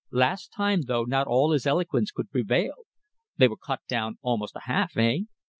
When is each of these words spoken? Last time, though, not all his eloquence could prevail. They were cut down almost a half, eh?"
Last 0.09 0.47
time, 0.51 0.81
though, 0.87 1.03
not 1.03 1.27
all 1.27 1.51
his 1.51 1.67
eloquence 1.67 2.09
could 2.09 2.31
prevail. 2.31 2.73
They 3.37 3.47
were 3.47 3.55
cut 3.55 3.81
down 3.87 4.17
almost 4.23 4.55
a 4.55 4.61
half, 4.61 4.97
eh?" 4.97 5.19